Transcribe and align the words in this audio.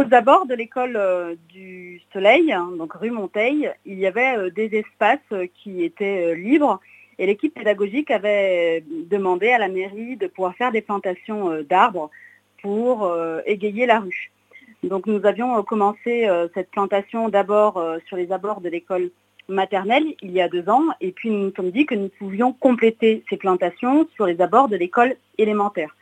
aux 0.00 0.14
abords 0.14 0.46
de 0.46 0.54
l'école 0.54 0.98
du 1.48 2.00
Soleil, 2.12 2.52
hein, 2.52 2.70
donc 2.78 2.94
rue 2.94 3.10
Monteil, 3.10 3.70
il 3.84 3.98
y 3.98 4.06
avait 4.06 4.50
des 4.50 4.74
espaces 4.76 5.48
qui 5.54 5.84
étaient 5.84 6.34
libres 6.34 6.80
et 7.18 7.26
l'équipe 7.26 7.54
pédagogique 7.54 8.10
avait 8.10 8.82
demandé 9.10 9.50
à 9.50 9.58
la 9.58 9.68
mairie 9.68 10.16
de 10.16 10.26
pouvoir 10.26 10.54
faire 10.54 10.72
des 10.72 10.80
plantations 10.80 11.62
d'arbres 11.68 12.10
pour 12.62 13.12
égayer 13.44 13.84
la 13.84 14.00
rue. 14.00 14.30
Donc 14.82 15.06
nous 15.06 15.24
avions 15.26 15.62
commencé 15.64 16.28
cette 16.54 16.70
plantation 16.70 17.28
d'abord 17.28 17.82
sur 18.06 18.16
les 18.16 18.32
abords 18.32 18.62
de 18.62 18.70
l'école 18.70 19.10
maternelle 19.48 20.14
il 20.22 20.30
y 20.30 20.40
a 20.40 20.48
deux 20.48 20.68
ans 20.68 20.84
et 21.00 21.12
puis 21.12 21.30
nous 21.30 21.46
nous 21.46 21.52
sommes 21.54 21.70
dit 21.70 21.84
que 21.84 21.94
nous 21.94 22.08
pouvions 22.08 22.52
compléter 22.52 23.22
ces 23.28 23.36
plantations 23.36 24.08
sur 24.14 24.24
les 24.24 24.40
abords 24.40 24.68
de 24.68 24.76
l'école 24.76 25.16
élémentaire. 25.36 25.94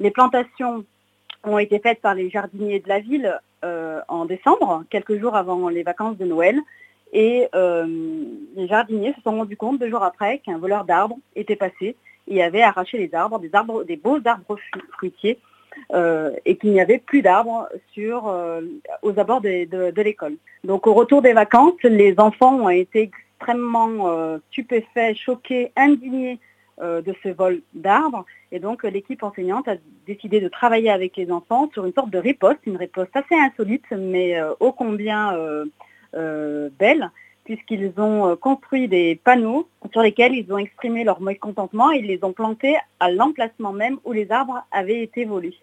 Les 0.00 0.10
plantations 0.10 0.84
ont 1.44 1.58
été 1.58 1.78
faites 1.78 2.00
par 2.00 2.14
les 2.14 2.30
jardiniers 2.30 2.80
de 2.80 2.88
la 2.88 3.00
ville 3.00 3.38
euh, 3.64 4.00
en 4.08 4.24
décembre, 4.24 4.84
quelques 4.90 5.18
jours 5.18 5.36
avant 5.36 5.68
les 5.68 5.82
vacances 5.82 6.16
de 6.18 6.24
Noël. 6.24 6.58
Et 7.12 7.48
euh, 7.54 7.86
les 8.56 8.66
jardiniers 8.66 9.14
se 9.16 9.22
sont 9.22 9.36
rendus 9.36 9.56
compte 9.56 9.78
deux 9.78 9.88
jours 9.88 10.02
après 10.02 10.38
qu'un 10.38 10.58
voleur 10.58 10.84
d'arbres 10.84 11.16
était 11.36 11.56
passé 11.56 11.96
et 12.26 12.42
avait 12.42 12.62
arraché 12.62 12.98
les 12.98 13.14
arbres, 13.14 13.38
des, 13.38 13.50
arbres, 13.52 13.84
des 13.84 13.96
beaux 13.96 14.18
arbres 14.24 14.58
fruitiers, 14.92 15.38
euh, 15.92 16.30
et 16.44 16.56
qu'il 16.56 16.72
n'y 16.72 16.80
avait 16.80 16.98
plus 16.98 17.22
d'arbres 17.22 17.68
sur, 17.92 18.24
aux 19.02 19.18
abords 19.18 19.42
de, 19.42 20.00
l'école. 20.02 20.36
Donc 20.64 20.86
au 20.86 20.94
retour 20.94 21.22
des 21.22 21.34
vacances, 21.34 21.80
les 21.82 22.14
enfants 22.18 22.54
ont 22.54 22.70
été 22.70 23.10
extrêmement 23.38 24.38
stupéfaits, 24.50 25.14
choqués, 25.14 25.72
indignés 25.76 26.40
de 26.82 27.14
ce 27.22 27.28
vol 27.28 27.60
d'arbres. 27.72 28.24
Et 28.50 28.58
donc 28.58 28.82
l'équipe 28.82 29.22
enseignante 29.22 29.68
a 29.68 29.76
décidé 30.06 30.40
de 30.40 30.48
travailler 30.48 30.90
avec 30.90 31.16
les 31.16 31.30
enfants 31.30 31.70
sur 31.72 31.84
une 31.86 31.92
sorte 31.92 32.10
de 32.10 32.18
riposte, 32.18 32.60
une 32.66 32.76
riposte 32.76 33.16
assez 33.16 33.34
insolite, 33.34 33.84
mais 33.90 34.40
ô 34.60 34.72
combien 34.72 35.36
belle, 36.12 37.10
puisqu'ils 37.44 37.92
ont 37.98 38.36
construit 38.36 38.88
des 38.88 39.14
panneaux 39.22 39.68
sur 39.92 40.02
lesquels 40.02 40.34
ils 40.34 40.52
ont 40.52 40.58
exprimé 40.58 41.04
leur 41.04 41.20
mécontentement 41.20 41.92
et 41.92 41.98
ils 41.98 42.06
les 42.06 42.24
ont 42.24 42.32
plantés 42.32 42.76
à 43.00 43.10
l'emplacement 43.10 43.72
même 43.72 43.98
où 44.04 44.12
les 44.12 44.30
arbres 44.32 44.64
avaient 44.72 45.02
été 45.02 45.24
volés. 45.24 45.56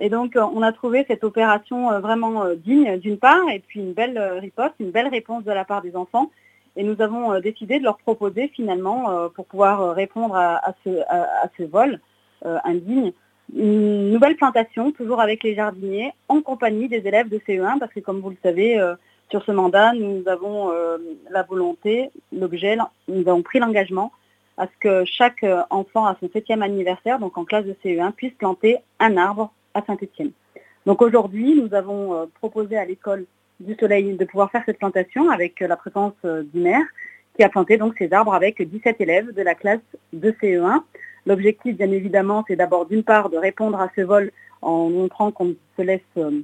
Et 0.00 0.08
donc 0.08 0.36
on 0.36 0.62
a 0.62 0.72
trouvé 0.72 1.04
cette 1.06 1.22
opération 1.22 2.00
vraiment 2.00 2.46
digne 2.56 2.98
d'une 2.98 3.18
part, 3.18 3.48
et 3.50 3.60
puis 3.60 3.78
une 3.78 3.92
belle 3.92 4.18
riposte, 4.40 4.74
une 4.80 4.90
belle 4.90 5.08
réponse 5.08 5.44
de 5.44 5.52
la 5.52 5.64
part 5.64 5.82
des 5.82 5.94
enfants. 5.94 6.30
Et 6.76 6.84
nous 6.84 7.00
avons 7.02 7.38
décidé 7.40 7.78
de 7.78 7.84
leur 7.84 7.98
proposer 7.98 8.48
finalement, 8.48 9.28
pour 9.34 9.44
pouvoir 9.44 9.94
répondre 9.94 10.34
à, 10.34 10.74
ce, 10.84 11.62
vol, 11.64 12.00
euh, 12.44 12.58
indigne. 12.64 13.12
Une 13.54 14.10
nouvelle 14.10 14.34
plantation, 14.34 14.90
toujours 14.90 15.20
avec 15.20 15.44
les 15.44 15.54
jardiniers, 15.54 16.12
en 16.28 16.40
compagnie 16.40 16.88
des 16.88 17.06
élèves 17.06 17.28
de 17.28 17.38
CE1, 17.38 17.78
parce 17.78 17.92
que 17.92 18.00
comme 18.00 18.20
vous 18.20 18.30
le 18.30 18.36
savez, 18.42 18.80
euh, 18.80 18.96
sur 19.30 19.44
ce 19.44 19.52
mandat, 19.52 19.92
nous 19.92 20.24
avons 20.26 20.72
euh, 20.72 20.98
la 21.30 21.44
volonté, 21.44 22.10
l'objet, 22.32 22.76
nous 23.06 23.28
avons 23.28 23.42
pris 23.42 23.60
l'engagement 23.60 24.10
à 24.56 24.66
ce 24.66 24.72
que 24.80 25.04
chaque 25.04 25.46
enfant 25.70 26.06
à 26.06 26.16
son 26.20 26.28
septième 26.32 26.62
anniversaire, 26.62 27.20
donc 27.20 27.38
en 27.38 27.44
classe 27.44 27.64
de 27.64 27.76
CE1, 27.84 28.10
puisse 28.12 28.34
planter 28.34 28.78
un 28.98 29.16
arbre 29.16 29.52
à 29.74 29.82
Saint-Étienne. 29.82 30.32
Donc 30.84 31.00
aujourd'hui, 31.00 31.54
nous 31.54 31.74
avons 31.74 32.28
proposé 32.40 32.76
à 32.76 32.84
l'école 32.84 33.26
du 33.62 33.74
Soleil 33.74 34.16
de 34.16 34.24
pouvoir 34.24 34.50
faire 34.50 34.62
cette 34.66 34.78
plantation 34.78 35.30
avec 35.30 35.60
la 35.60 35.76
présence 35.76 36.14
du 36.24 36.60
maire 36.60 36.84
qui 37.36 37.42
a 37.42 37.48
planté 37.48 37.76
donc 37.76 37.94
ces 37.98 38.12
arbres 38.12 38.34
avec 38.34 38.60
17 38.60 39.00
élèves 39.00 39.32
de 39.32 39.42
la 39.42 39.54
classe 39.54 39.80
de 40.12 40.30
CE1. 40.32 40.82
L'objectif, 41.26 41.76
bien 41.76 41.90
évidemment, 41.90 42.44
c'est 42.46 42.56
d'abord 42.56 42.86
d'une 42.86 43.04
part 43.04 43.30
de 43.30 43.38
répondre 43.38 43.80
à 43.80 43.90
ce 43.96 44.02
vol 44.02 44.30
en 44.60 44.90
montrant 44.90 45.32
qu'on 45.32 45.46
ne 45.46 45.54
se 45.76 45.82
laisse 45.82 46.00
euh, 46.18 46.42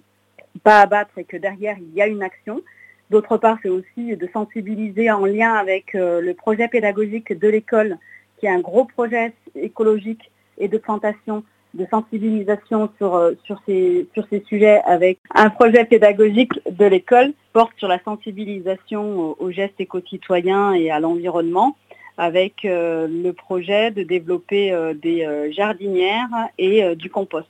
pas 0.63 0.81
abattre 0.81 1.19
et 1.19 1.25
que 1.25 1.37
derrière, 1.37 1.77
il 1.79 1.95
y 1.95 2.03
a 2.03 2.07
une 2.07 2.23
action. 2.23 2.63
D'autre 3.11 3.37
part, 3.37 3.59
c'est 3.63 3.69
aussi 3.69 4.17
de 4.17 4.29
sensibiliser 4.33 5.11
en 5.11 5.25
lien 5.25 5.55
avec 5.55 5.95
euh, 5.95 6.21
le 6.21 6.35
projet 6.35 6.69
pédagogique 6.69 7.39
de 7.39 7.49
l'école, 7.49 7.99
qui 8.39 8.47
est 8.47 8.51
un 8.51 8.61
gros 8.61 8.85
projet 8.85 9.33
écologique 9.55 10.31
et 10.59 10.69
de 10.69 10.79
plantation, 10.79 11.45
de 11.75 11.87
sensibilisation 11.91 12.89
sur, 12.97 13.15
euh, 13.15 13.33
sur, 13.45 13.61
ces, 13.67 14.07
sur 14.15 14.27
ces 14.31 14.43
sujets 14.49 14.81
avec 14.87 15.19
un 15.35 15.51
projet 15.51 15.85
pédagogique 15.85 16.53
de 16.71 16.87
l'école 16.87 17.33
porte 17.53 17.73
sur 17.77 17.89
la 17.89 17.99
sensibilisation 18.03 19.37
aux 19.39 19.51
gestes 19.51 19.79
éco-citoyens 19.79 20.73
et 20.73 20.91
à 20.91 21.01
l'environnement 21.01 21.77
avec 22.17 22.65
euh, 22.65 23.07
le 23.07 23.33
projet 23.33 23.91
de 23.91 24.03
développer 24.03 24.73
euh, 24.73 24.93
des 24.95 25.53
jardinières 25.53 26.49
et 26.59 26.97
du 26.97 27.11
compost. 27.11 27.49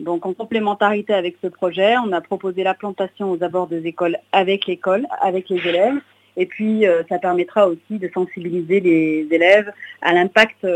Donc 0.00 0.26
en 0.26 0.34
complémentarité 0.34 1.14
avec 1.14 1.36
ce 1.40 1.46
projet, 1.46 1.94
on 2.04 2.12
a 2.12 2.20
proposé 2.20 2.64
la 2.64 2.74
plantation 2.74 3.30
aux 3.30 3.42
abords 3.42 3.68
des 3.68 3.86
écoles 3.86 4.18
avec 4.32 4.66
l'école, 4.66 5.06
avec 5.20 5.48
les 5.48 5.66
élèves. 5.66 6.00
Et 6.36 6.46
puis 6.46 6.84
ça 7.08 7.20
permettra 7.20 7.68
aussi 7.68 8.00
de 8.00 8.10
sensibiliser 8.12 8.80
les 8.80 9.28
élèves 9.30 9.70
à 10.02 10.12
l'impact 10.12 10.66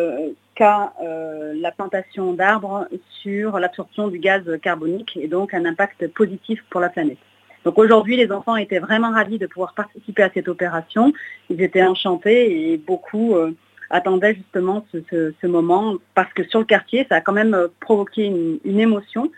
qu'a 0.58 0.92
la 1.00 1.70
plantation 1.70 2.32
d'arbres 2.32 2.88
sur 3.22 3.58
l'absorption 3.58 4.08
du 4.08 4.18
gaz 4.18 4.42
carbonique 4.60 5.16
et 5.16 5.28
donc 5.28 5.54
un 5.54 5.64
impact 5.64 6.08
positif 6.08 6.62
pour 6.70 6.80
la 6.80 6.88
planète. 6.88 7.18
Donc 7.64 7.78
aujourd'hui, 7.78 8.16
les 8.16 8.30
enfants 8.32 8.56
étaient 8.56 8.78
vraiment 8.78 9.10
ravis 9.10 9.38
de 9.38 9.46
pouvoir 9.46 9.74
participer 9.74 10.22
à 10.22 10.30
cette 10.32 10.48
opération. 10.48 11.12
Ils 11.50 11.60
étaient 11.60 11.82
enchantés 11.82 12.72
et 12.72 12.78
beaucoup 12.78 13.34
euh, 13.34 13.54
attendaient 13.90 14.34
justement 14.34 14.86
ce, 14.92 15.46
moment 15.46 15.96
parce 16.14 16.32
que 16.32 16.44
sur 16.44 16.60
le 16.60 16.64
quartier, 16.64 17.06
ça 17.08 17.16
a 17.16 17.20
quand 17.20 17.32
même 17.32 17.54
euh, 17.54 17.68
provoqué 17.80 18.24
une, 18.24 18.80
émotion, 18.80 19.30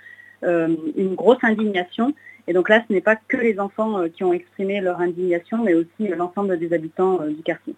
euh, 0.44 0.68
une 0.96 1.14
grosse 1.14 1.42
indignation. 1.42 2.14
Et 2.46 2.52
donc 2.52 2.68
là, 2.68 2.84
ce 2.86 2.92
n'est 2.92 3.00
pas 3.00 3.16
que 3.16 3.36
les 3.36 3.58
enfants 3.58 4.08
qui 4.08 4.24
ont 4.24 4.32
exprimé 4.32 4.80
leur 4.80 5.00
indignation, 5.00 5.58
mais 5.62 5.74
aussi 5.74 6.08
l'ensemble 6.16 6.58
des 6.58 6.72
habitants 6.72 7.18
du 7.26 7.42
quartier. 7.42 7.74